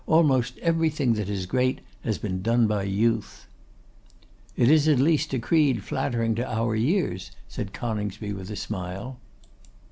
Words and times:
Almost 0.07 0.57
everything 0.63 1.13
that 1.13 1.29
is 1.29 1.45
great 1.45 1.79
has 2.03 2.17
been 2.17 2.41
done 2.41 2.65
by 2.65 2.85
youth.' 2.85 3.45
'It 4.57 4.67
is 4.67 4.87
at 4.87 4.97
least 4.97 5.31
a 5.31 5.37
creed 5.37 5.83
flattering 5.83 6.33
to 6.33 6.51
our 6.51 6.75
years,' 6.75 7.29
said 7.47 7.71
Coningsby, 7.71 8.33
with 8.33 8.49
a 8.49 8.55
smile. 8.55 9.19